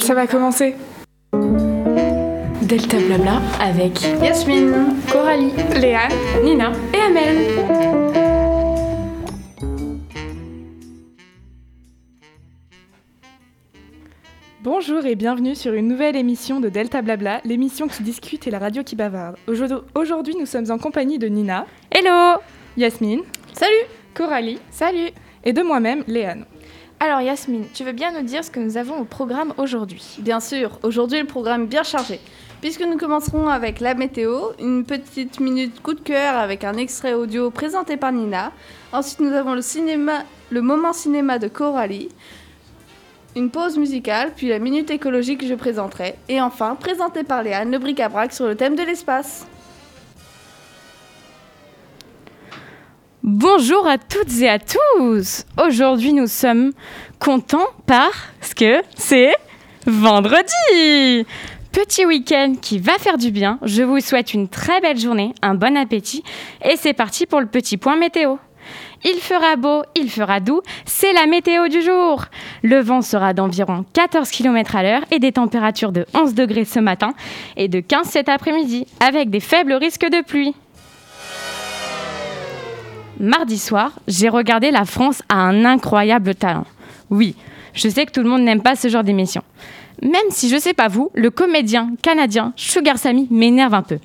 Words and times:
Ça 0.00 0.14
va 0.14 0.26
commencer. 0.26 0.74
Delta 2.62 2.96
Blabla 3.06 3.42
avec 3.60 4.00
Yasmine, 4.22 4.96
Coralie, 5.12 5.52
Léa, 5.78 6.08
Nina 6.42 6.72
et 6.94 7.00
Amel. 7.00 7.36
Bonjour 14.62 15.04
et 15.04 15.16
bienvenue 15.16 15.54
sur 15.54 15.74
une 15.74 15.86
nouvelle 15.86 16.16
émission 16.16 16.60
de 16.60 16.70
Delta 16.70 17.02
Blabla, 17.02 17.42
l'émission 17.44 17.88
qui 17.88 18.02
discute 18.02 18.46
et 18.46 18.50
la 18.50 18.58
radio 18.58 18.82
qui 18.82 18.96
bavarde. 18.96 19.36
Aujourd'hui, 19.94 20.34
nous 20.38 20.46
sommes 20.46 20.70
en 20.70 20.78
compagnie 20.78 21.18
de 21.18 21.28
Nina. 21.28 21.66
Hello 21.90 22.40
Yasmine. 22.76 23.20
Salut 23.52 23.86
Coralie. 24.16 24.58
Salut 24.70 25.10
Et 25.44 25.52
de 25.52 25.60
moi-même, 25.60 26.02
Léane. 26.06 26.46
Alors 27.00 27.20
Yasmine, 27.20 27.66
tu 27.74 27.84
veux 27.84 27.92
bien 27.92 28.12
nous 28.12 28.26
dire 28.26 28.42
ce 28.42 28.50
que 28.50 28.60
nous 28.60 28.78
avons 28.78 28.98
au 28.98 29.04
programme 29.04 29.52
aujourd'hui? 29.58 30.16
Bien 30.20 30.40
sûr, 30.40 30.78
aujourd'hui 30.82 31.20
le 31.20 31.26
programme 31.26 31.64
est 31.64 31.66
bien 31.66 31.82
chargé, 31.82 32.18
puisque 32.62 32.80
nous 32.80 32.96
commencerons 32.96 33.48
avec 33.48 33.78
la 33.78 33.92
météo, 33.92 34.52
une 34.58 34.86
petite 34.86 35.38
minute 35.38 35.82
coup 35.82 35.92
de 35.92 36.00
cœur 36.00 36.34
avec 36.36 36.64
un 36.64 36.78
extrait 36.78 37.12
audio 37.12 37.50
présenté 37.50 37.98
par 37.98 38.10
Nina. 38.10 38.52
Ensuite 38.90 39.20
nous 39.20 39.34
avons 39.34 39.52
le 39.52 39.60
cinéma, 39.60 40.24
le 40.48 40.62
moment 40.62 40.94
cinéma 40.94 41.38
de 41.38 41.48
Coralie, 41.48 42.08
une 43.36 43.50
pause 43.50 43.76
musicale, 43.76 44.32
puis 44.34 44.48
la 44.48 44.58
minute 44.58 44.90
écologique 44.90 45.40
que 45.40 45.46
je 45.46 45.54
présenterai, 45.54 46.14
et 46.30 46.40
enfin 46.40 46.74
présenté 46.74 47.22
par 47.22 47.42
Léane, 47.42 47.70
le 47.70 47.78
bric-à-brac 47.78 48.32
sur 48.32 48.46
le 48.46 48.54
thème 48.54 48.76
de 48.76 48.82
l'espace. 48.82 49.46
Bonjour 53.26 53.88
à 53.88 53.98
toutes 53.98 54.40
et 54.40 54.48
à 54.48 54.60
tous 54.60 55.46
Aujourd'hui 55.60 56.12
nous 56.12 56.28
sommes 56.28 56.70
contents 57.18 57.66
parce 57.84 58.54
que 58.54 58.82
c'est 58.94 59.34
vendredi 59.84 61.26
Petit 61.72 62.06
week-end 62.06 62.54
qui 62.62 62.78
va 62.78 62.92
faire 62.98 63.18
du 63.18 63.32
bien, 63.32 63.58
je 63.64 63.82
vous 63.82 63.98
souhaite 63.98 64.32
une 64.32 64.46
très 64.46 64.80
belle 64.80 65.00
journée, 65.00 65.34
un 65.42 65.56
bon 65.56 65.76
appétit 65.76 66.22
et 66.64 66.76
c'est 66.76 66.92
parti 66.92 67.26
pour 67.26 67.40
le 67.40 67.46
petit 67.46 67.78
point 67.78 67.96
météo. 67.96 68.36
Il 69.04 69.18
fera 69.18 69.56
beau, 69.56 69.82
il 69.96 70.08
fera 70.08 70.38
doux, 70.38 70.60
c'est 70.84 71.12
la 71.12 71.26
météo 71.26 71.66
du 71.66 71.82
jour. 71.82 72.26
Le 72.62 72.78
vent 72.78 73.02
sera 73.02 73.34
d'environ 73.34 73.84
14 73.92 74.30
km 74.30 74.76
à 74.76 74.84
l'heure 74.84 75.02
et 75.10 75.18
des 75.18 75.32
températures 75.32 75.90
de 75.90 76.06
11 76.14 76.34
degrés 76.34 76.64
ce 76.64 76.78
matin 76.78 77.12
et 77.56 77.66
de 77.66 77.80
15 77.80 78.06
cet 78.06 78.28
après-midi, 78.28 78.86
avec 79.00 79.30
des 79.30 79.40
faibles 79.40 79.72
risques 79.72 80.08
de 80.08 80.22
pluie. 80.24 80.54
Mardi 83.18 83.58
soir, 83.58 83.92
j'ai 84.08 84.28
regardé 84.28 84.70
La 84.70 84.84
France 84.84 85.22
a 85.30 85.36
un 85.36 85.64
incroyable 85.64 86.34
talent. 86.34 86.66
Oui, 87.08 87.34
je 87.72 87.88
sais 87.88 88.04
que 88.04 88.12
tout 88.12 88.22
le 88.22 88.28
monde 88.28 88.42
n'aime 88.42 88.62
pas 88.62 88.76
ce 88.76 88.88
genre 88.88 89.04
d'émission. 89.04 89.42
Même 90.02 90.30
si 90.30 90.50
je 90.50 90.58
sais 90.58 90.74
pas 90.74 90.88
vous, 90.88 91.10
le 91.14 91.30
comédien 91.30 91.92
canadien 92.02 92.52
Sugar 92.56 92.98
Sammy 92.98 93.26
m'énerve 93.30 93.72
un 93.72 93.82
peu. 93.82 93.98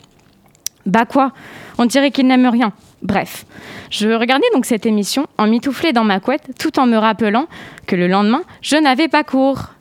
Bah 0.85 1.05
quoi 1.05 1.33
On 1.77 1.85
dirait 1.85 2.11
qu'il 2.11 2.27
n'aime 2.27 2.47
rien. 2.47 2.71
Bref, 3.01 3.45
je 3.89 4.07
regardais 4.09 4.47
donc 4.53 4.65
cette 4.65 4.85
émission 4.85 5.27
en 5.37 5.47
mitouflée 5.47 5.91
dans 5.91 6.05
ma 6.05 6.19
couette 6.21 6.51
tout 6.57 6.79
en 6.79 6.85
me 6.85 6.95
rappelant 6.95 7.47
que 7.87 7.97
le 7.97 8.07
lendemain, 8.07 8.43
je 8.61 8.77
n'avais 8.77 9.09
pas 9.09 9.25
cours. 9.25 9.71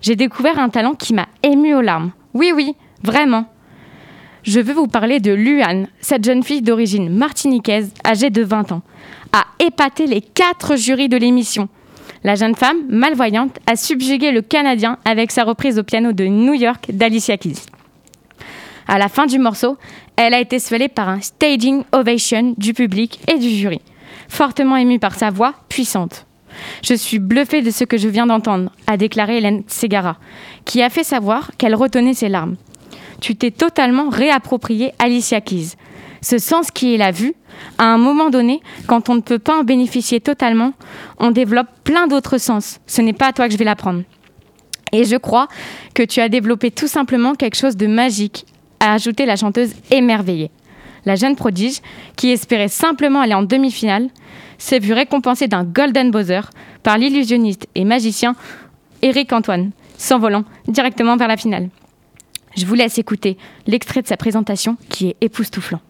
J'ai 0.00 0.16
découvert 0.16 0.58
un 0.58 0.70
talent 0.70 0.94
qui 0.94 1.12
m'a 1.12 1.26
ému 1.42 1.74
aux 1.74 1.82
larmes. 1.82 2.12
Oui, 2.32 2.52
oui, 2.54 2.74
vraiment. 3.02 3.46
Je 4.42 4.58
veux 4.58 4.74
vous 4.74 4.88
parler 4.88 5.20
de 5.20 5.32
Luan, 5.32 5.86
cette 6.00 6.24
jeune 6.24 6.42
fille 6.42 6.62
d'origine 6.62 7.08
martiniquaise, 7.08 7.94
âgée 8.04 8.30
de 8.30 8.42
20 8.42 8.72
ans, 8.72 8.82
a 9.32 9.44
épaté 9.64 10.06
les 10.06 10.20
quatre 10.20 10.76
jurys 10.76 11.08
de 11.08 11.16
l'émission. 11.16 11.68
La 12.24 12.34
jeune 12.34 12.56
femme, 12.56 12.78
malvoyante, 12.88 13.58
a 13.66 13.76
subjugué 13.76 14.32
le 14.32 14.42
Canadien 14.42 14.98
avec 15.04 15.30
sa 15.30 15.44
reprise 15.44 15.78
au 15.78 15.84
piano 15.84 16.12
de 16.12 16.24
New 16.24 16.54
York 16.54 16.86
d'Alicia 16.92 17.36
Keys. 17.36 17.66
À 18.88 18.98
la 18.98 19.08
fin 19.08 19.26
du 19.26 19.38
morceau, 19.38 19.76
elle 20.16 20.34
a 20.34 20.40
été 20.40 20.58
swellée 20.58 20.88
par 20.88 21.08
un 21.08 21.20
staging 21.20 21.84
ovation 21.92 22.54
du 22.58 22.74
public 22.74 23.20
et 23.28 23.38
du 23.38 23.48
jury, 23.48 23.80
fortement 24.28 24.76
émue 24.76 24.98
par 24.98 25.14
sa 25.14 25.30
voix 25.30 25.54
puissante. 25.68 26.26
Je 26.82 26.94
suis 26.94 27.20
bluffée 27.20 27.62
de 27.62 27.70
ce 27.70 27.84
que 27.84 27.96
je 27.96 28.08
viens 28.08 28.26
d'entendre, 28.26 28.72
a 28.88 28.96
déclaré 28.96 29.38
Hélène 29.38 29.62
Segara, 29.68 30.16
qui 30.64 30.82
a 30.82 30.90
fait 30.90 31.04
savoir 31.04 31.52
qu'elle 31.58 31.76
retenait 31.76 32.14
ses 32.14 32.28
larmes. 32.28 32.56
Tu 33.22 33.36
t'es 33.36 33.52
totalement 33.52 34.08
réapproprié 34.08 34.94
Alicia 34.98 35.40
Keys. 35.40 35.76
Ce 36.22 36.38
sens 36.38 36.72
qui 36.72 36.92
est 36.92 36.98
la 36.98 37.12
vue, 37.12 37.34
à 37.78 37.84
un 37.84 37.96
moment 37.96 38.30
donné, 38.30 38.60
quand 38.88 39.10
on 39.10 39.14
ne 39.14 39.20
peut 39.20 39.38
pas 39.38 39.60
en 39.60 39.62
bénéficier 39.62 40.20
totalement, 40.20 40.72
on 41.18 41.30
développe 41.30 41.68
plein 41.84 42.08
d'autres 42.08 42.38
sens. 42.38 42.80
Ce 42.88 43.00
n'est 43.00 43.12
pas 43.12 43.28
à 43.28 43.32
toi 43.32 43.46
que 43.46 43.52
je 43.52 43.58
vais 43.58 43.64
l'apprendre. 43.64 44.02
Et 44.90 45.04
je 45.04 45.14
crois 45.14 45.46
que 45.94 46.02
tu 46.02 46.18
as 46.18 46.28
développé 46.28 46.72
tout 46.72 46.88
simplement 46.88 47.34
quelque 47.34 47.56
chose 47.56 47.76
de 47.76 47.86
magique, 47.86 48.44
a 48.80 48.94
ajouté 48.94 49.24
la 49.24 49.36
chanteuse 49.36 49.72
émerveillée. 49.92 50.50
La 51.04 51.14
jeune 51.14 51.36
prodige, 51.36 51.78
qui 52.16 52.30
espérait 52.30 52.66
simplement 52.66 53.20
aller 53.20 53.34
en 53.34 53.44
demi-finale, 53.44 54.08
s'est 54.58 54.80
vue 54.80 54.94
récompensée 54.94 55.46
d'un 55.46 55.62
Golden 55.62 56.10
Buzzer 56.10 56.50
par 56.82 56.98
l'illusionniste 56.98 57.68
et 57.76 57.84
magicien 57.84 58.34
Eric 59.00 59.32
Antoine, 59.32 59.70
s'envolant 59.96 60.42
directement 60.66 61.16
vers 61.16 61.28
la 61.28 61.36
finale. 61.36 61.68
Je 62.56 62.66
vous 62.66 62.74
laisse 62.74 62.98
écouter 62.98 63.36
l'extrait 63.66 64.02
de 64.02 64.06
sa 64.06 64.16
présentation 64.16 64.76
qui 64.88 65.08
est 65.08 65.16
époustouflant. 65.20 65.80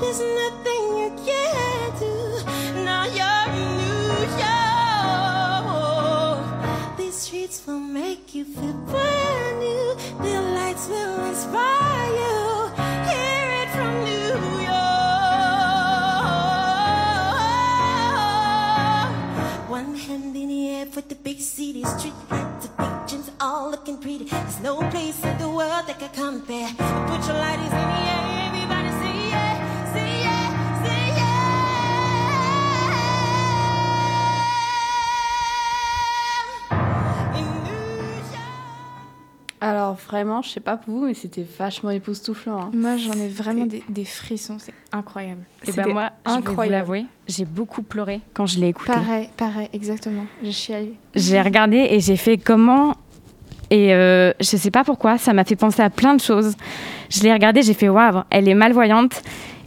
There's 0.00 0.20
nothing 0.20 0.82
you 1.00 1.10
can't 1.26 1.94
do. 1.98 2.14
Now 2.84 3.04
you're 3.04 3.48
in 3.54 3.68
New 3.80 4.08
York. 4.44 4.96
These 6.96 7.16
streets 7.16 7.58
will 7.66 7.78
make 7.78 8.34
you 8.34 8.44
feel 8.46 8.72
brand 8.72 9.58
new. 9.58 9.94
The 10.22 10.40
lights 10.56 10.88
will 10.88 11.24
inspire 11.26 12.08
you. 12.22 12.70
Hear 13.10 13.44
it 13.62 13.68
from 13.76 13.92
New 14.08 14.34
York. 14.64 15.00
One 19.68 19.94
hand 19.96 20.34
in 20.34 20.48
the 20.48 20.68
air 20.70 20.86
for 20.86 21.02
the 21.02 21.14
big 21.14 21.40
city 21.40 21.84
street 21.84 22.14
lights, 22.30 22.66
the 22.66 22.72
big 22.78 22.94
gyms 23.08 23.30
all 23.38 23.70
looking 23.70 23.98
pretty. 23.98 24.24
There's 24.24 24.60
no 24.60 24.78
place 24.90 25.22
in 25.22 25.36
the 25.38 25.48
world 25.48 25.86
that 25.88 25.98
can 25.98 26.10
compare. 26.10 26.70
Put 27.08 27.26
your 27.28 27.36
lighters 27.36 27.72
in 27.72 27.89
vraiment, 40.10 40.42
je 40.42 40.50
sais 40.50 40.60
pas 40.60 40.76
pour 40.76 40.94
vous, 40.94 41.06
mais 41.06 41.14
c'était 41.14 41.46
vachement 41.58 41.90
époustouflant. 41.90 42.60
hein. 42.60 42.70
Moi, 42.74 42.96
j'en 42.96 43.12
ai 43.12 43.28
vraiment 43.28 43.66
des, 43.66 43.82
des 43.88 44.04
frissons, 44.04 44.56
c'est 44.58 44.74
incroyable. 44.92 45.42
Et 45.62 45.66
ben 45.66 45.72
C'était 45.84 45.92
moi, 45.92 46.10
je 46.26 46.30
vais 46.30 46.36
vous 46.40 46.48
incroyable. 46.48 46.72
l'avouer, 46.76 47.04
j'ai 47.28 47.44
beaucoup 47.44 47.82
pleuré 47.82 48.20
quand 48.34 48.46
je 48.46 48.58
l'ai 48.58 48.68
écouté. 48.68 48.92
Pareil, 48.92 49.28
pareil, 49.36 49.68
exactement. 49.72 50.24
J'ai 50.42 50.52
chialé. 50.52 50.94
J'ai 51.14 51.40
regardé 51.40 51.76
et 51.90 52.00
j'ai 52.00 52.16
fait 52.16 52.38
comment. 52.38 52.94
Et 53.70 53.94
euh, 53.94 54.32
je 54.40 54.56
sais 54.56 54.72
pas 54.72 54.82
pourquoi, 54.82 55.16
ça 55.16 55.32
m'a 55.32 55.44
fait 55.44 55.54
penser 55.56 55.80
à 55.82 55.90
plein 55.90 56.14
de 56.14 56.20
choses. 56.20 56.56
Je 57.08 57.22
l'ai 57.22 57.32
regardé, 57.32 57.62
j'ai 57.62 57.74
fait 57.74 57.88
waouh, 57.88 58.22
elle 58.30 58.48
est 58.48 58.54
malvoyante 58.54 59.22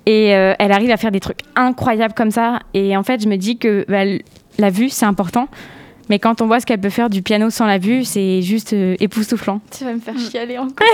et 0.06 0.36
euh, 0.36 0.54
elle 0.60 0.74
arrive 0.74 0.92
à 0.92 0.98
faire 0.98 1.12
des 1.12 1.22
trucs 1.22 1.40
incroyables 1.56 2.13
comme 2.13 2.31
ça. 2.31 2.60
Et 2.74 2.98
en 2.98 3.04
fait, 3.04 3.24
je 3.24 3.30
me 3.30 3.38
dis 3.38 3.57
que 3.57 3.86
bah, 3.88 4.04
la 4.60 4.69
vue, 4.69 4.90
c'est 4.90 5.06
important. 5.06 5.48
Mais 6.13 6.19
quand 6.19 6.42
on 6.42 6.45
voit 6.45 6.60
ce 6.60 6.68
qu'elle 6.68 6.80
peut 6.80 6.92
faire 6.92 7.10
du 7.10 7.24
piano 7.24 7.50
sans 7.50 7.65
la 7.65 7.80
vue, 7.80 8.04
c'est 8.06 8.44
juste 8.44 8.74
euh, 8.74 8.95
époustouflant. 9.00 9.62
Tu 9.75 9.83
vas 9.83 9.94
me 9.94 10.00
faire 10.00 10.13
chialer 10.19 10.57
encore. 10.60 10.86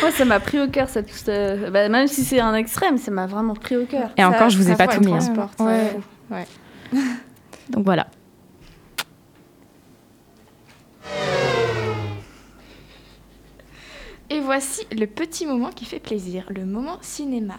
Moi, 0.00 0.10
ça 0.12 0.24
m'a 0.24 0.40
pris 0.40 0.58
au 0.58 0.66
cœur, 0.66 0.88
cette, 0.88 1.12
cette- 1.12 1.70
bah, 1.70 1.90
même 1.90 2.06
si 2.06 2.24
c'est 2.24 2.40
un 2.40 2.54
extrême, 2.54 2.96
ça 2.96 3.10
m'a 3.10 3.26
vraiment 3.26 3.52
pris 3.52 3.76
au 3.76 3.84
cœur. 3.84 4.08
Et 4.16 4.22
Ça- 4.22 4.28
encore, 4.30 4.48
je 4.48 4.56
vous 4.56 4.70
ai 4.70 4.76
pas 4.76 4.86
tout 4.88 5.02
mis. 5.02 5.12
hein. 5.12 5.50
Ouais. 5.60 5.92
ouais. 6.30 6.46
Donc 7.68 7.84
voilà. 7.84 8.06
Et 14.30 14.40
voici 14.40 14.86
le 14.92 15.06
petit 15.06 15.46
moment 15.46 15.70
qui 15.70 15.84
fait 15.86 16.00
plaisir, 16.00 16.44
le 16.50 16.66
moment 16.66 16.98
cinéma. 17.00 17.54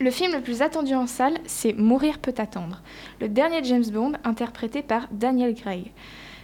Le 0.00 0.12
film 0.12 0.32
le 0.32 0.40
plus 0.40 0.62
attendu 0.62 0.94
en 0.94 1.08
salle, 1.08 1.38
c'est 1.46 1.72
Mourir 1.72 2.20
peut 2.20 2.34
attendre, 2.38 2.82
le 3.20 3.28
dernier 3.28 3.64
James 3.64 3.90
Bond 3.92 4.12
interprété 4.22 4.80
par 4.80 5.08
Daniel 5.10 5.56
Craig. 5.56 5.90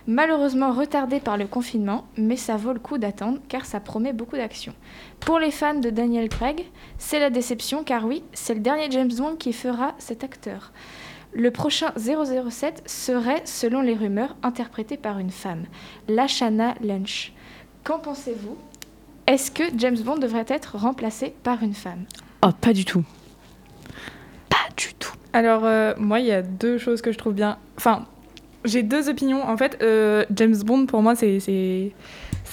Malheureusement 0.09 0.73
retardé 0.73 1.21
par 1.21 1.37
le 1.37 1.47
confinement, 1.47 2.05
mais 2.17 2.37
ça 2.37 2.57
vaut 2.57 2.73
le 2.73 2.81
coup 2.81 2.99
d'attendre 2.99 3.39
car 3.49 3.65
ça 3.65 3.79
promet 3.79 4.13
beaucoup 4.13 4.37
d'action. 4.37 4.75
Pour 5.21 5.39
les 5.39 5.53
fans 5.53 5.79
de 5.79 5.89
Daniel 5.91 6.29
Craig, 6.29 6.67
c'est 6.99 7.21
la 7.21 7.31
déception 7.31 7.85
car 7.85 8.05
oui, 8.05 8.25
c'est 8.33 8.55
le 8.55 8.61
dernier 8.61 8.91
James 8.91 9.13
Bond 9.17 9.37
qui 9.37 9.53
fera 9.53 9.95
cet 9.99 10.25
acteur. 10.25 10.73
Le 11.33 11.53
prochain 11.53 11.93
007 11.97 12.83
serait, 12.87 13.43
selon 13.45 13.83
les 13.83 13.95
rumeurs, 13.95 14.37
interprété 14.43 14.97
par 14.97 15.21
une 15.21 15.31
femme, 15.31 15.65
Lashana 16.09 16.75
Lynch. 16.81 17.33
Qu'en 17.85 18.01
pensez-vous? 18.01 18.59
Est-ce 19.29 19.53
que 19.53 19.65
James 19.77 19.99
Bond 19.99 20.19
devrait 20.19 20.45
être 20.49 20.77
remplacé 20.77 21.35
par 21.45 21.63
une 21.63 21.75
femme? 21.75 22.05
Oh, 22.45 22.51
pas 22.61 22.73
du 22.73 22.85
tout. 22.85 23.05
Pas 24.69 24.75
du 24.77 24.95
tout. 24.95 25.13
Alors, 25.33 25.63
euh, 25.65 25.95
moi, 25.99 26.21
il 26.21 26.27
y 26.27 26.33
a 26.33 26.43
deux 26.43 26.79
choses 26.79 27.03
que 27.03 27.13
je 27.13 27.19
trouve 27.19 27.35
bien. 27.35 27.59
Enfin, 27.77 28.05
j'ai 28.65 28.83
deux 28.83 29.09
opinions. 29.09 29.47
En 29.49 29.57
fait, 29.57 29.79
euh, 29.83 30.25
James 30.35 30.57
Bond, 30.65 30.87
pour 30.87 31.03
moi, 31.03 31.15
c'est. 31.15 31.39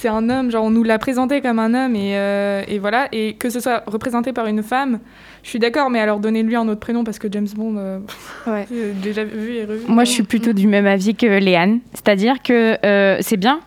un 0.05 0.29
homme, 0.31 0.49
genre 0.49 0.65
on 0.65 0.71
nous 0.71 0.83
l'a 0.83 0.97
présenté 0.97 1.41
comme 1.41 1.59
un 1.59 1.73
homme 1.75 1.95
et, 1.95 2.17
euh, 2.17 2.63
et 2.67 2.79
voilà, 2.79 3.07
et 3.11 3.35
que 3.35 3.51
ce 3.51 3.59
soit 3.59 3.83
représenté 3.85 4.33
par 4.33 4.47
une 4.47 4.63
femme, 4.63 4.99
je 5.43 5.49
suis 5.49 5.59
d'accord, 5.59 5.91
mais 5.91 5.99
alors 5.99 6.19
donnez-lui 6.19 6.55
un 6.55 6.67
autre 6.67 6.79
prénom 6.79 7.03
parce 7.03 7.19
que 7.19 7.27
James 7.31 7.47
Bond, 7.55 7.75
euh, 7.77 7.99
Ouais. 8.47 8.65
c'est 8.67 8.99
déjà 8.99 9.23
vu 9.23 9.53
et 9.57 9.65
revu. 9.65 9.81
Moi, 9.87 10.03
je 10.03 10.09
suis 10.11 10.23
plutôt 10.23 10.53
du 10.53 10.65
même 10.67 10.87
avis 10.87 11.13
que 11.13 11.27
Léane. 11.27 11.81
C'est-à-dire 11.93 12.41
que 12.41 12.83
euh, 12.83 13.17
c'est 13.21 13.37
bien. 13.37 13.59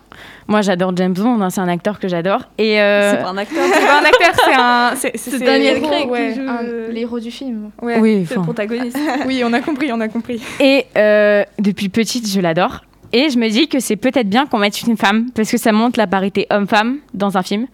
Moi, 0.47 0.61
j'adore 0.61 0.95
James 0.95 1.13
Bond, 1.13 1.41
hein, 1.41 1.49
c'est 1.49 1.61
un 1.61 1.67
acteur 1.67 1.99
que 1.99 2.07
j'adore. 2.07 2.41
Et 2.57 2.79
euh, 2.79 3.11
C'est 3.11 3.23
pas 3.23 3.29
un 3.29 3.37
acteur, 3.37 3.63
C'est 3.65 3.85
pas 3.87 3.99
un 3.99 4.05
acteur, 4.05 4.45
c'est 4.45 4.55
un. 4.55 4.93
C'est, 4.95 5.17
c'est 5.17 5.39
Daniel 5.39 5.81
Craig 5.81 6.09
ouais. 6.09 6.33
qui 6.33 6.35
joue. 6.39 6.47
L'héros 6.91 7.19
du 7.19 7.31
film. 7.31 7.71
Ouais. 7.81 7.99
oui, 7.99 8.25
c'est 8.27 8.35
le 8.35 8.41
protagoniste. 8.41 8.97
Oui, 9.25 9.41
on 9.43 9.53
a 9.53 9.61
compris, 9.61 9.91
on 9.91 9.99
a 10.01 10.07
compris. 10.07 10.41
Et 10.59 10.85
euh, 10.97 11.43
depuis 11.57 11.89
petite, 11.89 12.29
je 12.29 12.39
l'adore. 12.39 12.81
Et 13.11 13.29
je 13.29 13.37
me 13.39 13.49
dis 13.49 13.67
que 13.67 13.79
c'est 13.79 13.95
peut-être 13.95 14.29
bien 14.29 14.45
qu'on 14.45 14.59
mette 14.59 14.81
une 14.83 14.97
femme, 14.97 15.29
parce 15.33 15.49
que 15.49 15.57
ça 15.57 15.71
montre 15.71 15.97
la 15.97 16.05
parité 16.07 16.47
homme-femme 16.49 16.99
dans 17.13 17.37
un 17.37 17.43
film. 17.43 17.67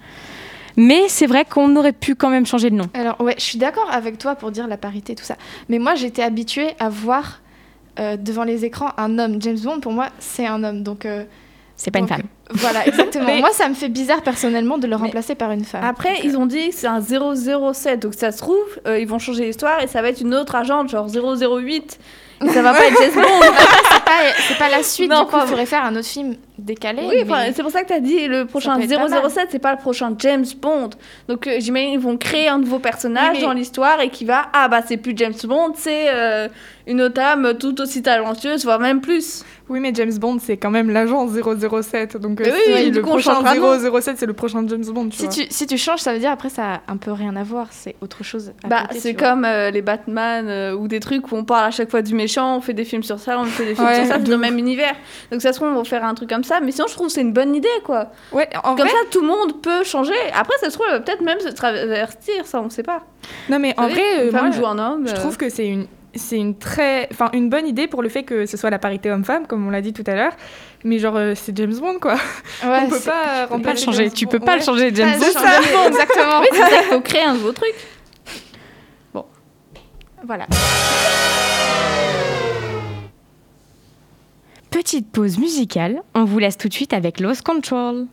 Mais 0.77 1.09
c'est 1.09 1.25
vrai 1.25 1.45
qu'on 1.45 1.75
aurait 1.75 1.91
pu 1.91 2.15
quand 2.15 2.29
même 2.29 2.45
changer 2.45 2.69
de 2.69 2.75
nom. 2.75 2.85
Alors, 2.94 3.19
ouais, 3.21 3.35
je 3.38 3.44
suis 3.44 3.57
d'accord 3.57 3.89
avec 3.91 4.17
toi 4.17 4.35
pour 4.35 4.51
dire 4.51 4.67
la 4.67 4.77
parité, 4.77 5.15
tout 5.15 5.24
ça. 5.24 5.35
Mais 5.67 5.79
moi, 5.79 5.95
j'étais 5.95 6.24
habituée 6.24 6.69
à 6.79 6.89
voir 6.89 7.41
euh, 8.00 8.15
devant 8.17 8.44
les 8.44 8.63
écrans 8.63 8.91
un 8.97 9.19
homme. 9.19 9.41
James 9.41 9.59
Bond, 9.62 9.79
pour 9.81 9.91
moi, 9.91 10.07
c'est 10.19 10.47
un 10.47 10.63
homme. 10.63 10.83
Donc, 10.83 11.06
euh, 11.06 11.25
C'est 11.75 11.91
pas 11.91 12.00
une 12.00 12.07
femme. 12.07 12.24
Voilà, 12.56 12.86
exactement. 12.88 13.25
Mais- 13.25 13.39
moi, 13.39 13.51
ça 13.51 13.68
me 13.69 13.74
fait 13.74 13.89
bizarre 13.89 14.21
personnellement 14.21 14.77
de 14.77 14.88
le 14.88 14.95
Mais- 14.98 15.03
remplacer 15.03 15.36
par 15.36 15.51
une 15.51 15.63
femme. 15.65 15.83
Après, 15.83 16.19
ils 16.24 16.38
ont 16.38 16.45
dit 16.45 16.69
que 16.69 16.75
c'est 16.75 16.88
un 16.88 17.01
007, 17.01 18.00
donc 18.01 18.13
ça 18.13 18.31
se 18.31 18.38
trouve, 18.39 18.57
euh, 18.88 19.00
ils 19.00 19.07
vont 19.07 19.19
changer 19.19 19.45
l'histoire 19.45 19.81
et 19.81 19.88
ça 19.88 20.01
va 20.01 20.09
être 20.09 20.21
une 20.21 20.33
autre 20.36 20.56
agente, 20.56 20.89
genre 20.89 21.07
008. 21.09 22.00
Et 22.44 22.50
ça 22.50 22.63
va 22.63 22.74
pas 22.74 22.88
être 22.88 22.98
James 23.00 23.13
Bond. 23.13 23.21
c'est 23.92 24.03
pas, 24.03 24.12
c'est 24.48 24.57
pas 24.57 24.69
la 24.69 24.81
suite, 24.81 25.12
Non, 25.12 25.25
du 25.25 25.25
coup, 25.27 25.36
il 25.44 25.48
faudrait 25.48 25.68
faire 25.68 25.86
un 25.86 25.95
autre 25.95 26.07
film 26.07 26.36
décalé. 26.57 27.03
Oui, 27.07 27.24
mais- 27.27 27.53
c'est 27.56 27.62
pour 27.62 27.71
ça 27.71 27.83
que 27.83 27.88
tu 27.89 27.94
as 27.94 28.00
dit 28.00 28.27
le 28.27 28.45
prochain 28.45 28.77
peut 28.77 28.83
être 28.83 28.95
pas 28.95 29.07
mal. 29.09 29.30
007, 29.30 29.50
c'est 29.51 29.59
pas 29.59 29.74
le 29.74 29.77
prochain 29.77 30.15
James 30.18 30.45
Bond. 30.59 30.89
Donc 31.27 31.45
euh, 31.45 31.57
j'imagine 31.59 31.92
ils 31.94 32.00
vont 32.00 32.18
créer 32.18 32.48
un 32.48 32.57
nouveau 32.57 32.80
personnage 32.80 33.33
Oui, 33.33 33.38
mais- 33.42 33.45
dans 33.45 33.53
l'histoire 33.53 34.01
et 34.01 34.09
qui 34.09 34.25
va 34.25 34.48
ah 34.53 34.68
bah 34.69 34.81
c'est 34.88 34.98
plus 34.98 35.13
James 35.15 35.36
Bond, 35.44 35.74
c'est 35.75 36.06
euh, 36.09 36.48
une 36.88 37.01
autre 37.01 37.21
âme 37.21 37.53
tout 37.59 37.80
aussi 37.80 38.01
talentueuse, 38.01 38.63
voire 38.65 38.80
même 38.80 39.01
plus. 39.01 39.44
Oui, 39.69 39.80
mais 39.80 39.92
James 39.94 40.13
Bond, 40.18 40.38
c'est 40.42 40.57
quand 40.57 40.71
même 40.71 40.89
l'agent 40.89 41.27
007. 41.27 42.18
Donc, 42.18 42.40
euh, 42.49 42.53
oui, 42.53 42.59
si 42.65 42.73
oui, 42.73 42.91
du 42.91 42.97
le 42.97 43.01
coup, 43.01 43.09
on 43.09 43.11
prochain 43.13 43.33
changera 43.35 43.55
de 43.55 43.89
nom. 43.89 43.99
007, 44.01 44.17
c'est 44.17 44.25
le 44.25 44.33
prochain 44.33 44.63
James 44.67 44.83
Bond, 44.85 45.09
tu 45.09 45.17
Si 45.17 45.23
vois. 45.25 45.33
tu, 45.33 45.45
si 45.49 45.67
tu 45.67 45.77
changes, 45.77 45.99
ça 45.99 46.13
veut 46.13 46.19
dire 46.19 46.31
après 46.31 46.49
ça 46.49 46.73
a 46.75 46.81
un 46.88 46.97
peu 46.97 47.11
rien 47.11 47.35
à 47.35 47.43
voir, 47.43 47.67
c'est 47.71 47.95
autre 48.01 48.23
chose. 48.23 48.51
à 48.63 48.67
Bah 48.67 48.83
c'est 48.91 49.13
comme 49.13 49.45
euh, 49.45 49.71
les 49.71 49.81
Batman 49.81 50.47
euh, 50.47 50.73
ou 50.75 50.88
des 50.88 50.99
trucs 50.99 51.31
où 51.31 51.35
on 51.35 51.43
parle 51.43 51.65
à 51.65 51.71
chaque 51.71 51.89
fois 51.89 52.01
du 52.01 52.13
méchant, 52.15 52.57
on 52.57 52.61
fait 52.61 52.73
des 52.73 52.85
films 52.85 53.03
sur 53.03 53.19
ça, 53.19 53.39
on 53.39 53.45
fait 53.45 53.65
des 53.65 53.75
films 53.75 53.88
Ouais, 53.88 53.95
sur 53.95 54.05
ça, 54.05 54.13
c'est 54.15 54.23
dans 54.23 54.31
le 54.31 54.38
même 54.38 54.57
univers. 54.57 54.95
Donc 55.31 55.41
ça 55.41 55.53
se 55.53 55.57
trouve 55.59 55.69
on 55.69 55.75
va 55.75 55.83
faire 55.83 56.03
un 56.05 56.13
truc 56.13 56.29
comme 56.29 56.43
ça, 56.43 56.59
mais 56.59 56.71
sinon 56.71 56.88
je 56.88 56.93
trouve 56.93 57.07
que 57.07 57.13
c'est 57.13 57.21
une 57.21 57.33
bonne 57.33 57.55
idée 57.55 57.67
quoi. 57.83 58.11
Ouais, 58.31 58.49
en 58.63 58.75
Comme 58.75 58.88
vrai, 58.88 58.89
ça 58.89 59.05
tout 59.09 59.21
le 59.21 59.27
monde 59.27 59.61
peut 59.61 59.83
changer. 59.83 60.13
Après 60.35 60.57
ça 60.59 60.69
se 60.69 60.73
trouve 60.75 60.88
elle 60.89 60.95
va 60.97 60.99
peut-être 61.01 61.21
même 61.21 61.39
se 61.39 61.49
traverser, 61.49 62.31
ça 62.45 62.61
on 62.61 62.69
sait 62.69 62.83
pas. 62.83 63.03
non, 63.49 63.59
mais 63.59 63.73
en 63.77 63.83
savez, 63.83 63.93
vrai, 63.93 64.19
euh, 64.19 64.25
une 64.25 64.31
femme 64.31 64.47
moi, 64.47 64.51
joue 64.55 64.65
un 64.67 64.79
homme. 64.79 65.07
je 65.07 65.11
euh, 65.13 65.15
trouve 65.15 65.38
que 65.38 65.49
c'est 65.49 65.67
une. 65.67 65.85
C'est 66.13 66.37
une 66.37 66.57
très, 66.57 67.07
enfin 67.11 67.29
une 67.33 67.49
bonne 67.49 67.65
idée 67.67 67.87
pour 67.87 68.01
le 68.03 68.09
fait 68.09 68.23
que 68.23 68.45
ce 68.45 68.57
soit 68.57 68.69
la 68.69 68.79
parité 68.79 69.09
homme-femme, 69.09 69.47
comme 69.47 69.65
on 69.65 69.69
l'a 69.69 69.81
dit 69.81 69.93
tout 69.93 70.03
à 70.07 70.13
l'heure. 70.15 70.33
Mais 70.83 70.99
genre, 70.99 71.15
euh, 71.15 71.33
c'est 71.35 71.55
James 71.55 71.73
Bond, 71.79 71.99
quoi. 71.99 72.15
Ouais, 72.63 72.79
on 72.83 72.89
peut 72.89 72.99
pas 72.99 73.47
Tu 73.47 73.57
peux 73.57 73.61
pas 73.61 73.73
le 73.73 73.79
changer. 73.79 74.03
James 74.05 74.13
Tu 74.13 74.25
Bond. 74.25 74.31
peux 74.31 74.39
pas 74.39 74.55
le 74.57 74.61
changer, 74.61 74.91
James 74.93 75.19
Bond. 75.19 75.25
changer, 75.25 75.87
Exactement. 75.87 76.39
Oui, 76.41 76.47
c'est 76.51 76.57
ça, 76.59 76.81
il 76.81 76.87
faut 76.93 77.01
créer 77.01 77.23
un 77.23 77.33
nouveau 77.33 77.51
truc. 77.53 77.73
Voilà. 80.23 80.45
Petite 84.69 85.11
pause 85.11 85.37
musicale. 85.39 86.01
On 86.13 86.25
vous 86.25 86.39
laisse 86.39 86.57
tout 86.57 86.67
de 86.69 86.73
suite 86.73 86.93
avec 86.93 87.19
Lost 87.19 87.41
Control. 87.41 88.05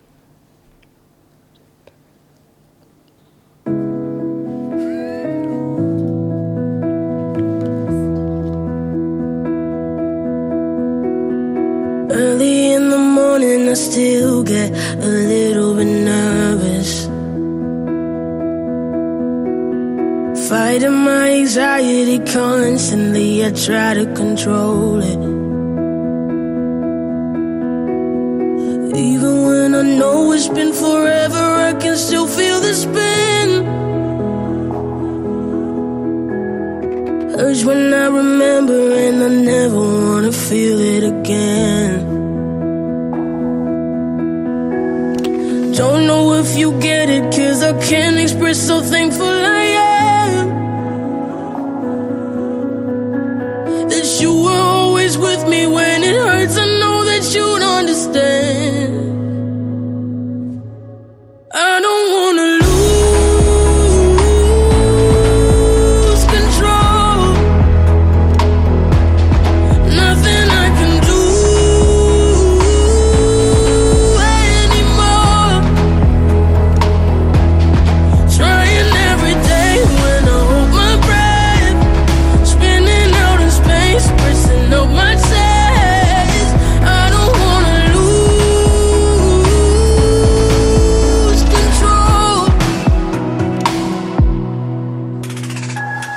Still 13.78 14.42
get 14.42 14.70
a 14.72 15.06
little 15.06 15.74
bit 15.74 15.86
nervous. 15.86 17.06
Fighting 20.48 20.98
my 21.04 21.30
anxiety 21.42 22.18
constantly, 22.32 23.44
I 23.44 23.50
try 23.52 23.94
to 23.94 24.06
control 24.14 25.00
it. 25.00 25.17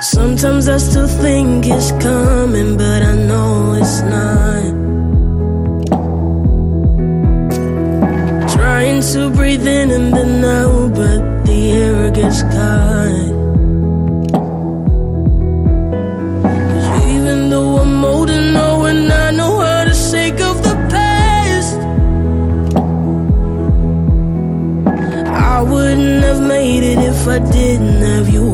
Sometimes 0.02 0.68
I 0.68 0.78
still 0.78 1.06
think 1.06 1.64
it's 1.68 1.92
coming, 2.02 2.76
but 2.76 3.02
I 3.02 3.14
know 3.14 3.74
it's 3.80 4.00
not. 4.02 4.64
Trying 8.50 9.00
to 9.12 9.30
breathe 9.30 9.64
in 9.64 9.92
and 9.92 10.12
then 10.12 10.44
out, 10.44 10.94
but 10.96 11.46
the 11.46 11.70
air 11.70 12.10
gets 12.10 12.42
caught. 12.42 13.30
'Cause 16.42 16.88
even 17.14 17.48
though 17.50 17.78
I'm 17.78 18.04
old 18.04 18.28
and 18.30 18.56
and 18.92 19.12
I 19.12 19.30
know 19.30 19.60
how 19.60 19.84
to 19.84 19.94
shake 19.94 20.40
off 20.42 20.60
the 20.62 20.76
past, 20.94 21.78
I 25.54 25.62
wouldn't 25.62 26.24
have 26.24 26.40
made 26.40 26.82
it 26.82 26.98
if 26.98 27.28
I 27.28 27.38
didn't 27.38 28.02
have 28.02 28.28
you 28.28 28.44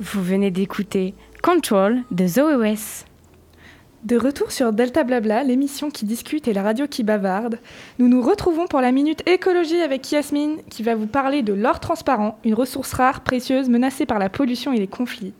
Vous 0.00 0.22
venez 0.22 0.50
d'écouter 0.50 1.14
Control 1.42 2.02
de 2.10 2.26
Zoé 2.26 2.54
West. 2.56 3.06
De 4.04 4.16
retour 4.16 4.52
sur 4.52 4.72
Delta 4.72 5.02
Blabla, 5.02 5.42
l'émission 5.42 5.90
qui 5.90 6.04
discute 6.04 6.46
et 6.46 6.52
la 6.52 6.62
radio 6.62 6.86
qui 6.86 7.02
bavarde, 7.02 7.58
nous 7.98 8.08
nous 8.08 8.22
retrouvons 8.22 8.68
pour 8.68 8.80
la 8.80 8.92
minute 8.92 9.28
écologie 9.28 9.80
avec 9.80 10.10
Yasmine 10.12 10.58
qui 10.70 10.84
va 10.84 10.94
vous 10.94 11.08
parler 11.08 11.42
de 11.42 11.52
l'or 11.52 11.80
transparent, 11.80 12.38
une 12.44 12.54
ressource 12.54 12.92
rare, 12.92 13.22
précieuse, 13.22 13.68
menacée 13.68 14.06
par 14.06 14.20
la 14.20 14.28
pollution 14.28 14.72
et 14.72 14.78
les 14.78 14.86
conflits. 14.86 15.34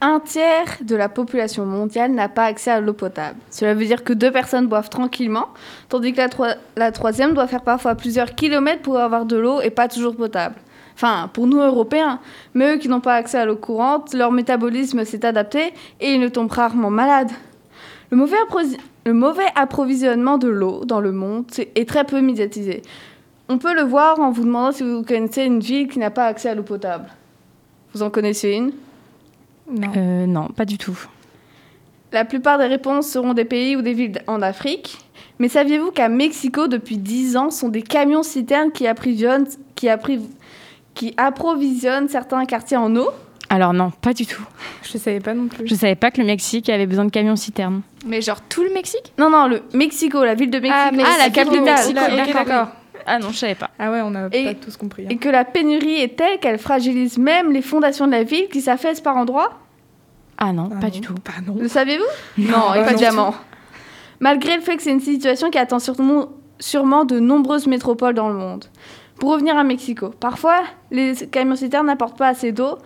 Un 0.00 0.20
tiers 0.20 0.78
de 0.82 0.96
la 0.96 1.10
population 1.10 1.66
mondiale 1.66 2.12
n'a 2.12 2.28
pas 2.30 2.44
accès 2.44 2.70
à 2.70 2.80
l'eau 2.80 2.92
potable. 2.94 3.38
Cela 3.50 3.74
veut 3.74 3.84
dire 3.84 4.02
que 4.02 4.12
deux 4.14 4.32
personnes 4.32 4.66
boivent 4.66 4.90
tranquillement, 4.90 5.48
tandis 5.90 6.12
que 6.12 6.18
la, 6.18 6.28
troi- 6.28 6.56
la 6.76 6.90
troisième 6.90 7.34
doit 7.34 7.46
faire 7.46 7.62
parfois 7.62 7.94
plusieurs 7.94 8.34
kilomètres 8.34 8.82
pour 8.82 8.98
avoir 8.98 9.26
de 9.26 9.36
l'eau 9.36 9.60
et 9.60 9.70
pas 9.70 9.88
toujours 9.88 10.16
potable. 10.16 10.56
Enfin, 10.94 11.28
pour 11.32 11.46
nous 11.46 11.58
Européens, 11.58 12.20
mais 12.54 12.74
eux 12.74 12.78
qui 12.78 12.88
n'ont 12.88 13.00
pas 13.00 13.14
accès 13.14 13.38
à 13.38 13.44
l'eau 13.46 13.56
courante, 13.56 14.14
leur 14.14 14.30
métabolisme 14.30 15.04
s'est 15.04 15.24
adapté 15.26 15.72
et 16.00 16.12
ils 16.14 16.20
ne 16.20 16.28
tombent 16.28 16.50
rarement 16.52 16.90
malades. 16.90 17.30
Le 18.10 18.16
mauvais, 18.16 18.36
approsi- 18.48 18.78
le 19.04 19.12
mauvais 19.12 19.46
approvisionnement 19.56 20.38
de 20.38 20.48
l'eau 20.48 20.84
dans 20.84 21.00
le 21.00 21.10
monde 21.10 21.46
est 21.74 21.88
très 21.88 22.04
peu 22.04 22.20
médiatisé. 22.20 22.82
On 23.48 23.58
peut 23.58 23.74
le 23.74 23.82
voir 23.82 24.20
en 24.20 24.30
vous 24.30 24.44
demandant 24.44 24.72
si 24.72 24.84
vous 24.84 25.02
connaissez 25.02 25.42
une 25.44 25.58
ville 25.60 25.88
qui 25.88 25.98
n'a 25.98 26.10
pas 26.10 26.26
accès 26.26 26.48
à 26.50 26.54
l'eau 26.54 26.62
potable. 26.62 27.06
Vous 27.92 28.02
en 28.02 28.10
connaissez 28.10 28.52
une? 28.52 28.72
Non. 29.70 29.88
Euh, 29.96 30.26
non, 30.26 30.48
pas 30.48 30.64
du 30.64 30.78
tout. 30.78 30.98
La 32.12 32.24
plupart 32.24 32.58
des 32.58 32.66
réponses 32.66 33.08
seront 33.08 33.34
des 33.34 33.44
pays 33.44 33.74
ou 33.76 33.82
des 33.82 33.92
villes 33.94 34.22
en 34.28 34.40
Afrique. 34.42 34.98
Mais 35.40 35.48
saviez-vous 35.48 35.90
qu'à 35.90 36.08
Mexico, 36.08 36.68
depuis 36.68 36.96
10 36.98 37.36
ans, 37.36 37.50
sont 37.50 37.68
des 37.68 37.82
camions-citernes 37.82 38.70
qui, 38.70 38.86
approvisionnent- 38.86 39.48
qui, 39.74 39.88
qui 40.94 41.14
approvisionnent 41.16 42.08
certains 42.08 42.44
quartiers 42.44 42.76
en 42.76 42.94
eau 42.96 43.08
Alors 43.50 43.72
non, 43.72 43.90
pas 43.90 44.12
du 44.12 44.26
tout. 44.26 44.42
Je 44.82 44.96
savais 44.98 45.20
pas 45.20 45.34
non 45.34 45.48
plus. 45.48 45.66
Je 45.66 45.74
savais 45.74 45.94
pas 45.96 46.10
que 46.10 46.20
le 46.20 46.26
Mexique 46.26 46.68
avait 46.68 46.86
besoin 46.86 47.04
de 47.04 47.10
camions 47.10 47.36
citernes. 47.36 47.82
Mais 48.06 48.20
genre 48.20 48.40
tout 48.48 48.62
le 48.62 48.72
Mexique? 48.72 49.12
Non, 49.18 49.30
non, 49.30 49.46
le 49.48 49.62
Mexico, 49.72 50.24
la 50.24 50.34
ville 50.34 50.50
de 50.50 50.58
Mexico, 50.58 50.76
Ah, 50.86 50.90
mais 50.92 51.02
la 51.02 51.08
c'est 51.24 51.32
capitale. 51.32 51.94
D'accord. 52.32 52.68
Ah 53.06 53.18
non, 53.18 53.28
je 53.30 53.36
savais 53.36 53.54
pas. 53.54 53.70
Ah 53.78 53.90
ouais, 53.90 54.00
on 54.00 54.10
n'a 54.10 54.28
Et- 54.32 54.44
pas 54.44 54.54
tous 54.54 54.76
compris. 54.78 55.02
hein. 55.04 55.08
Et 55.10 55.16
que 55.18 55.28
la 55.28 55.44
pénurie 55.44 56.00
est 56.00 56.16
telle 56.16 56.38
qu'elle 56.38 56.58
fragilise 56.58 57.18
même 57.18 57.52
les 57.52 57.60
fondations 57.60 58.06
de 58.06 58.12
la 58.12 58.22
ville 58.22 58.48
qui 58.48 58.62
s'affaissent 58.62 59.02
par 59.02 59.16
endroits? 59.16 59.58
Ah 60.38 60.52
non, 60.52 60.70
Ah 60.72 60.76
pas 60.80 60.86
non, 60.86 60.92
du 60.92 61.00
tout. 61.00 61.14
Bah 61.24 61.32
non. 61.46 61.56
Le 61.60 61.68
saviez-vous 61.68 62.04
Non, 62.44 62.70
bah 62.72 62.90
évidemment. 62.90 63.34
Malgré 64.20 64.56
le 64.56 64.62
fait 64.62 64.76
que 64.76 64.82
c'est 64.82 64.90
une 64.90 65.00
situation 65.00 65.50
qui 65.50 65.58
attend 65.58 65.78
sûrement, 65.80 66.28
sûrement 66.58 67.04
de 67.04 67.18
nombreuses 67.20 67.66
métropoles 67.66 68.14
dans 68.14 68.28
le 68.28 68.36
monde. 68.36 68.64
Pour 69.18 69.30
revenir 69.32 69.56
à 69.56 69.64
Mexico, 69.64 70.10
parfois 70.20 70.56
les 70.90 71.14
camions-citernes 71.30 71.86
n'apportent 71.86 72.18
pas 72.18 72.28
assez 72.28 72.52
d'eau 72.52 72.78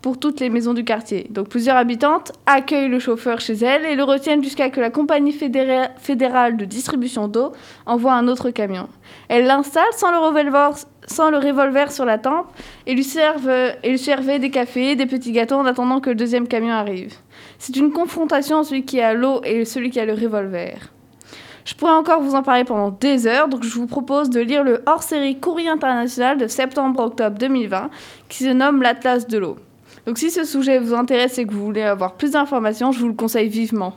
pour 0.00 0.18
toutes 0.18 0.40
les 0.40 0.48
maisons 0.48 0.74
du 0.74 0.84
quartier. 0.84 1.26
Donc 1.30 1.48
plusieurs 1.48 1.76
habitantes 1.76 2.32
accueillent 2.46 2.88
le 2.88 2.98
chauffeur 2.98 3.40
chez 3.40 3.54
elles 3.54 3.84
et 3.84 3.94
le 3.94 4.02
retiennent 4.02 4.42
jusqu'à 4.42 4.68
que 4.70 4.80
la 4.80 4.90
compagnie 4.90 5.32
fédéra- 5.32 5.90
fédérale 5.98 6.56
de 6.56 6.64
distribution 6.64 7.28
d'eau 7.28 7.52
envoie 7.86 8.14
un 8.14 8.26
autre 8.26 8.50
camion. 8.50 8.88
Elles 9.28 9.44
l'installent 9.44 9.84
sans 9.92 10.10
le 10.10 10.18
revolver, 10.18 10.72
sans 11.06 11.30
le 11.30 11.38
revolver 11.38 11.92
sur 11.92 12.04
la 12.04 12.18
tempe 12.18 12.46
et 12.86 12.94
lui 12.94 13.04
servent, 13.04 13.74
et 13.82 13.90
lui 13.90 14.38
des 14.40 14.50
cafés, 14.50 14.96
des 14.96 15.06
petits 15.06 15.32
gâteaux 15.32 15.56
en 15.56 15.66
attendant 15.66 16.00
que 16.00 16.10
le 16.10 16.16
deuxième 16.16 16.48
camion 16.48 16.74
arrive. 16.74 17.14
C'est 17.58 17.76
une 17.76 17.92
confrontation 17.92 18.56
entre 18.56 18.70
celui 18.70 18.84
qui 18.84 19.00
a 19.00 19.14
l'eau 19.14 19.40
et 19.44 19.64
celui 19.64 19.90
qui 19.90 20.00
a 20.00 20.04
le 20.04 20.14
revolver. 20.14 20.92
Je 21.64 21.74
pourrais 21.74 21.92
encore 21.92 22.20
vous 22.20 22.34
en 22.34 22.42
parler 22.42 22.64
pendant 22.64 22.90
des 22.90 23.26
heures, 23.26 23.48
donc 23.48 23.62
je 23.62 23.74
vous 23.74 23.86
propose 23.86 24.30
de 24.30 24.40
lire 24.40 24.64
le 24.64 24.82
hors-série 24.86 25.38
Courrier 25.38 25.68
international 25.68 26.38
de 26.38 26.46
septembre-octobre 26.46 27.38
2020 27.38 27.90
qui 28.28 28.44
se 28.44 28.48
nomme 28.48 28.82
L'Atlas 28.82 29.26
de 29.26 29.38
l'eau. 29.38 29.56
Donc 30.06 30.18
si 30.18 30.30
ce 30.30 30.44
sujet 30.44 30.78
vous 30.78 30.94
intéresse 30.94 31.38
et 31.38 31.46
que 31.46 31.52
vous 31.52 31.64
voulez 31.64 31.82
avoir 31.82 32.14
plus 32.14 32.32
d'informations, 32.32 32.90
je 32.90 32.98
vous 32.98 33.08
le 33.08 33.14
conseille 33.14 33.48
vivement. 33.48 33.94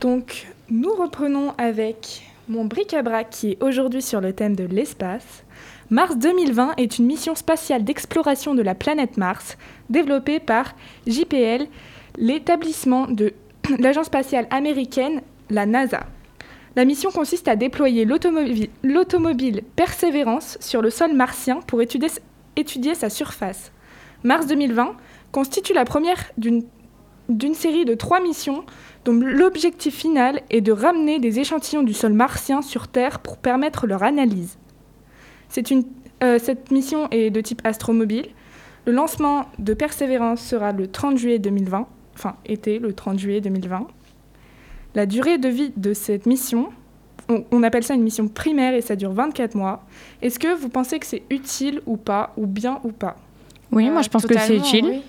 Donc, 0.00 0.46
nous 0.68 0.94
reprenons 0.94 1.54
avec 1.56 2.22
mon 2.48 2.64
bric-à-brac 2.66 3.30
qui 3.30 3.52
est 3.52 3.62
aujourd'hui 3.62 4.02
sur 4.02 4.20
le 4.20 4.32
thème 4.32 4.54
de 4.54 4.64
l'espace. 4.64 5.44
Mars 5.88 6.16
2020 6.16 6.74
est 6.76 6.98
une 6.98 7.06
mission 7.06 7.34
spatiale 7.34 7.82
d'exploration 7.82 8.54
de 8.54 8.62
la 8.62 8.74
planète 8.74 9.16
Mars 9.16 9.56
développée 9.88 10.38
par 10.38 10.74
JPL, 11.06 11.66
l'établissement 12.16 13.06
de 13.06 13.34
l'agence 13.78 14.06
spatiale 14.06 14.46
américaine, 14.50 15.22
la 15.50 15.66
NASA. 15.66 16.06
La 16.76 16.84
mission 16.84 17.10
consiste 17.10 17.48
à 17.48 17.56
déployer 17.56 18.04
l'automobile 18.04 19.62
Perseverance 19.76 20.58
sur 20.60 20.82
le 20.82 20.90
sol 20.90 21.14
martien 21.14 21.60
pour 21.66 21.80
étudier, 21.80 22.94
sa 22.94 23.08
surface. 23.08 23.72
Mars 24.24 24.46
2020 24.46 24.94
constitue 25.32 25.72
la 25.72 25.86
première 25.86 26.32
d'une 26.36 27.54
série 27.54 27.86
de 27.86 27.94
trois 27.94 28.20
missions 28.20 28.64
dont 29.06 29.14
l'objectif 29.14 29.94
final 29.94 30.42
est 30.50 30.60
de 30.60 30.72
ramener 30.72 31.18
des 31.18 31.40
échantillons 31.40 31.82
du 31.82 31.94
sol 31.94 32.12
martien 32.12 32.60
sur 32.60 32.88
Terre 32.88 33.20
pour 33.20 33.38
permettre 33.38 33.86
leur 33.86 34.02
analyse. 34.02 34.58
Euh, 36.22 36.38
cette 36.38 36.70
mission 36.70 37.08
est 37.10 37.30
de 37.30 37.40
type 37.40 37.62
astromobile. 37.64 38.28
Le 38.84 38.92
lancement 38.92 39.46
de 39.58 39.72
Persévérance 39.72 40.42
sera 40.42 40.72
le 40.72 40.88
30 40.88 41.16
juillet 41.16 41.38
2020 41.38 41.88
enfin 42.16 42.36
était 42.46 42.78
le 42.78 42.92
30 42.92 43.18
juillet 43.18 43.40
2020. 43.40 43.86
La 44.94 45.06
durée 45.06 45.38
de 45.38 45.48
vie 45.48 45.72
de 45.76 45.92
cette 45.92 46.26
mission, 46.26 46.70
on, 47.28 47.44
on 47.50 47.62
appelle 47.62 47.84
ça 47.84 47.94
une 47.94 48.02
mission 48.02 48.28
primaire 48.28 48.74
et 48.74 48.80
ça 48.80 48.96
dure 48.96 49.12
24 49.12 49.54
mois. 49.54 49.84
Est-ce 50.22 50.38
que 50.38 50.54
vous 50.54 50.68
pensez 50.68 50.98
que 50.98 51.06
c'est 51.06 51.22
utile 51.30 51.80
ou 51.86 51.96
pas, 51.96 52.32
ou 52.36 52.46
bien 52.46 52.80
ou 52.82 52.92
pas? 52.92 53.16
Oui, 53.72 53.90
moi 53.90 54.02
je 54.02 54.08
pense 54.08 54.26
que 54.26 54.38
c'est 54.38 54.56
utile. 54.56 54.86
oui. 54.86 55.02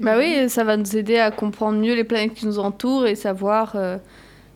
Bah 0.00 0.16
oui, 0.18 0.48
ça 0.48 0.64
va 0.64 0.76
nous 0.76 0.96
aider 0.96 1.18
à 1.18 1.30
comprendre 1.30 1.78
mieux 1.78 1.94
les 1.94 2.04
planètes 2.04 2.34
qui 2.34 2.46
nous 2.46 2.58
entourent 2.58 3.06
et 3.06 3.14
savoir 3.14 3.72
euh, 3.76 3.98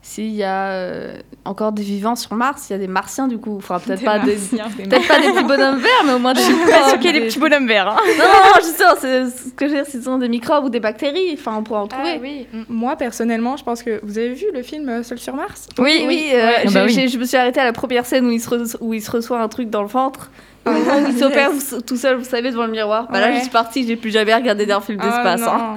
s'il 0.09 0.31
y 0.37 0.45
a 0.45 0.69
euh, 0.69 1.19
encore 1.45 1.73
des 1.73 1.83
vivants 1.83 2.15
sur 2.15 2.33
Mars. 2.35 2.69
Il 2.71 2.75
y 2.75 2.77
a 2.77 2.79
des 2.79 2.87
martiens 2.87 3.27
du 3.27 3.39
coup. 3.39 3.57
Enfin, 3.57 3.81
peut-être 3.81 4.05
pas, 4.05 4.21
des... 4.21 4.37
peut-être 4.37 5.09
pas 5.09 5.19
des 5.21 5.33
petits 5.33 5.43
bonhommes 5.45 5.79
verts, 5.79 6.05
mais 6.07 6.13
au 6.13 6.19
moins 6.21 6.33
des 6.33 6.43
microbes. 6.43 6.99
qu'il 7.01 7.07
y 7.07 7.17
a 7.17 7.21
des 7.21 7.27
petits 7.27 7.41
bonhommes 7.41 7.67
verts. 7.67 7.89
hein. 7.89 7.97
Non, 8.17 8.25
non, 8.25 8.31
non, 8.55 8.61
justement, 8.65 8.91
c'est 9.01 9.27
ce 9.29 9.53
que 9.53 9.67
je 9.67 9.73
veux 9.73 9.83
dire, 9.83 9.87
ce 9.93 10.01
sont 10.01 10.19
des 10.19 10.29
microbes 10.29 10.65
ou 10.65 10.69
des 10.71 10.79
bactéries. 10.81 11.33
Enfin, 11.35 11.57
on 11.59 11.65
pourra 11.65 11.83
en 11.83 11.89
trouver. 11.89 12.13
Ah 12.15 12.19
oui. 12.23 12.47
mm. 12.53 12.63
Moi 12.69 12.95
personnellement, 12.97 13.57
je 13.57 13.65
pense 13.65 13.83
que 13.83 13.99
vous 14.05 14.17
avez 14.17 14.33
vu 14.35 14.47
le 14.55 14.63
film 14.63 14.89
euh, 14.89 15.03
Seul 15.03 15.19
sur 15.19 15.35
Mars? 15.35 15.69
Oui, 15.79 16.05
oui, 16.07 16.31
euh, 16.33 16.51
Ah 16.67 16.71
bah 16.73 16.85
oui. 16.87 17.09
je 17.09 17.19
me 17.19 17.25
suis 17.25 17.37
arrêtée 17.37 17.61
à 17.61 17.65
la 17.65 17.73
première 17.73 18.07
scène 18.07 18.27
où 18.27 18.31
il 18.31 18.41
se, 18.41 18.49
re- 18.49 18.77
où 18.81 18.95
il 18.95 19.03
se 19.03 19.11
reçoit 19.11 19.41
un 19.41 19.49
truc 19.49 19.71
dans 19.71 19.83
le 19.83 19.89
ventre. 19.89 20.31
Au 20.67 20.71
moment 20.71 20.99
où 20.99 21.07
il 21.09 21.19
s'opère 21.19 21.51
tout 21.87 21.97
seul, 21.97 22.17
vous 22.17 22.25
savez, 22.25 22.51
devant 22.51 22.67
le 22.67 22.73
miroir. 22.73 23.09
Bah 23.11 23.21
là, 23.21 23.33
je 23.33 23.41
suis 23.41 23.51
partie, 23.51 23.87
j'ai 23.87 23.97
plus 23.97 24.11
jamais 24.11 24.35
regardé 24.35 24.67
d'un 24.67 24.81
film 24.81 24.99
d'espace. 24.99 25.43
Ah, 25.47 25.77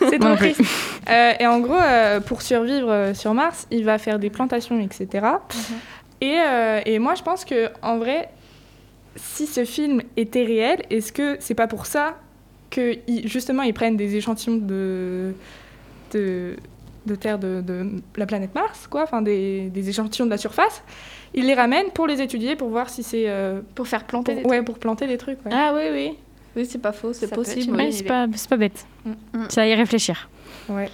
non. 0.00 0.08
C'est 0.10 0.18
trop 0.18 0.34
triste. 0.34 0.62
Euh, 1.10 1.32
et 1.38 1.46
en 1.46 1.60
gros, 1.60 1.74
euh, 1.74 2.20
pour 2.20 2.42
survivre 2.42 2.90
euh, 2.90 3.14
sur 3.14 3.34
Mars, 3.34 3.66
il 3.70 3.84
va 3.84 3.98
faire 3.98 4.18
des 4.18 4.30
plantations, 4.30 4.80
etc. 4.80 5.06
Mhm. 5.24 5.76
et, 6.20 6.38
euh, 6.40 6.80
et 6.86 6.98
moi, 6.98 7.14
je 7.14 7.22
pense 7.22 7.44
que 7.44 7.68
en 7.82 7.98
vrai, 7.98 8.30
si 9.16 9.46
ce 9.46 9.64
film 9.64 10.02
était 10.16 10.44
réel, 10.44 10.82
est-ce 10.90 11.12
que 11.12 11.36
c'est 11.40 11.54
pas 11.54 11.66
pour 11.66 11.86
ça 11.86 12.14
que 12.70 12.96
justement 13.24 13.62
ils 13.62 13.74
prennent 13.74 13.96
des 13.96 14.16
échantillons 14.16 14.56
de 14.56 15.32
de, 16.12 16.56
de 17.06 17.14
terre 17.14 17.38
de, 17.38 17.60
de 17.60 18.02
la 18.16 18.26
planète 18.26 18.54
Mars, 18.54 18.86
quoi, 18.88 19.02
enfin 19.02 19.22
des, 19.22 19.68
des 19.68 19.88
échantillons 19.88 20.26
de 20.26 20.30
la 20.30 20.38
surface, 20.38 20.82
ils 21.34 21.46
les 21.46 21.54
ramènent 21.54 21.90
pour 21.92 22.06
les 22.06 22.20
étudier, 22.20 22.56
pour 22.56 22.68
voir 22.68 22.88
si 22.88 23.02
c'est 23.02 23.28
euh, 23.28 23.60
Pour 23.74 23.88
faire 23.88 24.04
planter 24.04 24.34
pour, 24.34 24.42
des 24.42 24.48
ouais, 24.48 24.62
pour 24.62 24.78
planter 24.78 25.06
des 25.06 25.18
trucs. 25.18 25.44
ouais. 25.44 25.52
Ah 25.52 25.72
oui, 25.74 25.82
oui. 25.92 26.12
Oui, 26.56 26.66
c'est 26.66 26.78
pas 26.80 26.92
faux, 26.92 27.12
c'est 27.12 27.32
possible. 27.34 27.76
Ouais, 27.76 27.90
c'est 27.90 28.04
pas, 28.04 28.26
pas 28.48 28.56
bête. 28.56 28.86
Mm. 29.04 29.10
Mm. 29.32 29.46
Ça 29.48 29.66
y 29.66 29.74
réfléchir. 29.74 30.28
Ouais. 30.68 30.88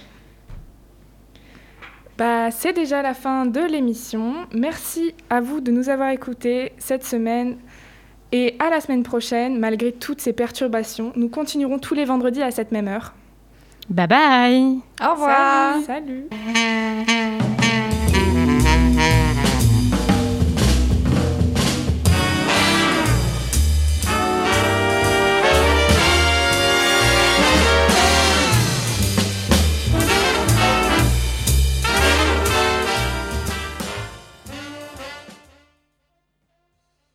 Bah, 2.17 2.51
c'est 2.51 2.73
déjà 2.73 3.01
la 3.01 3.13
fin 3.13 3.45
de 3.45 3.61
l'émission. 3.61 4.33
Merci 4.53 5.13
à 5.29 5.41
vous 5.41 5.61
de 5.61 5.71
nous 5.71 5.89
avoir 5.89 6.09
écoutés 6.09 6.71
cette 6.77 7.05
semaine. 7.05 7.57
Et 8.31 8.55
à 8.59 8.69
la 8.69 8.79
semaine 8.79 9.03
prochaine, 9.03 9.59
malgré 9.59 9.91
toutes 9.91 10.21
ces 10.21 10.33
perturbations, 10.33 11.11
nous 11.15 11.29
continuerons 11.29 11.79
tous 11.79 11.93
les 11.95 12.05
vendredis 12.05 12.41
à 12.41 12.51
cette 12.51 12.71
même 12.71 12.87
heure. 12.87 13.13
Bye 13.89 14.07
bye 14.07 14.79
Au 15.03 15.13
revoir. 15.13 15.81
Salut. 15.85 16.27